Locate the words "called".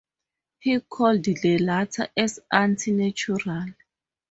0.79-1.23